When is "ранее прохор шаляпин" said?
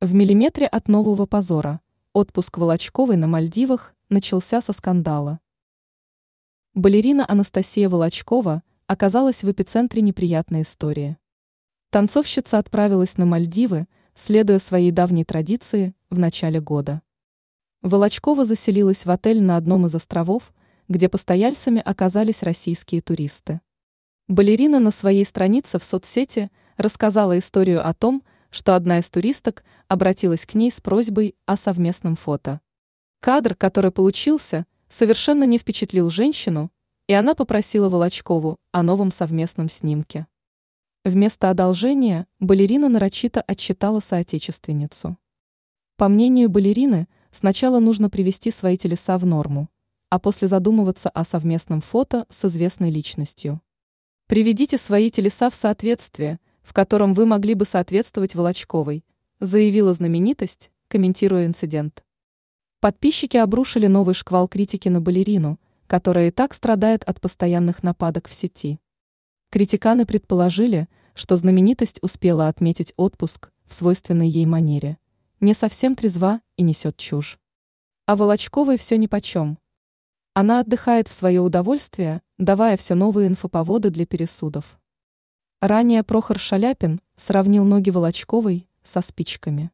85.60-87.00